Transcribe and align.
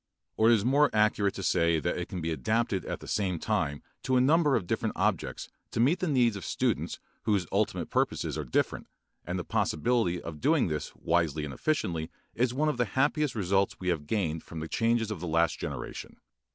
Or 0.35 0.49
it 0.49 0.55
is 0.55 0.65
more 0.65 0.89
accurate 0.93 1.35
to 1.35 1.43
say 1.43 1.79
that 1.79 1.95
it 1.95 2.07
can 2.09 2.21
be 2.21 2.31
adapted 2.31 2.85
at 2.85 3.01
the 3.01 3.07
same 3.07 3.37
time 3.37 3.83
to 4.01 4.15
a 4.15 4.19
number 4.19 4.55
of 4.55 4.65
different 4.65 4.97
objects 4.97 5.47
to 5.69 5.79
meet 5.79 5.99
the 5.99 6.07
needs 6.07 6.35
of 6.35 6.43
students 6.43 6.99
whose 7.25 7.45
ultimate 7.51 7.91
purposes 7.91 8.35
are 8.35 8.43
different, 8.43 8.87
and 9.27 9.37
the 9.37 9.43
possibility 9.43 10.19
of 10.19 10.41
doing 10.41 10.69
this 10.69 10.91
wisely 10.95 11.45
and 11.45 11.53
efficiently 11.53 12.09
is 12.33 12.51
one 12.51 12.67
of 12.67 12.77
the 12.77 12.85
happiest 12.97 13.35
results 13.35 13.79
we 13.79 13.89
have 13.89 14.07
gained 14.07 14.41
from 14.41 14.59
the 14.59 14.67
changes 14.67 15.11
of 15.11 15.19
the 15.19 15.27
last 15.27 15.59
generation. 15.59 16.19